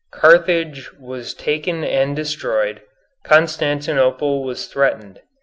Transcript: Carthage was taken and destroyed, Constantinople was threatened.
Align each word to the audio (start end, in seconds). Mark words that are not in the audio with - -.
Carthage 0.11 0.89
was 0.99 1.35
taken 1.35 1.83
and 1.83 2.15
destroyed, 2.15 2.81
Constantinople 3.23 4.43
was 4.43 4.65
threatened. 4.65 5.21